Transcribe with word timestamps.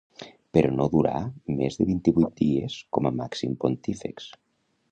Però 0.57 0.69
no 0.77 0.87
durà 0.93 1.19
més 1.59 1.77
de 1.81 1.87
vint-i-vuit 1.89 2.33
dies 2.41 2.79
com 2.99 3.11
a 3.11 3.15
màxim 3.21 3.55
pontífex. 3.65 4.31